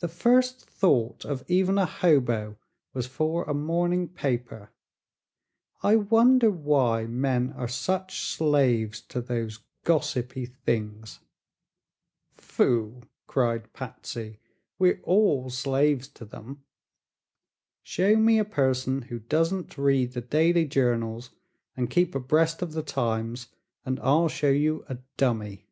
[0.00, 2.56] "The first thought of even a hobo
[2.92, 4.72] was for a morning paper.
[5.80, 11.20] I wonder why men are such slaves to those gossipy things."
[12.36, 14.40] "Phoo!" cried Patsy;
[14.76, 16.64] "we're all slaves to them.
[17.84, 21.30] Show me a person who doesn't read the daily journals
[21.76, 23.50] and keep abreast of the times
[23.86, 25.68] and I'll show you a dummy."